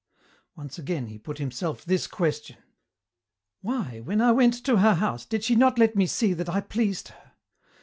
[0.55, 2.57] Once again he put himself this question:
[3.61, 6.59] "Why, when I went to her house, did she not let me see that I
[6.61, 7.33] pleased her?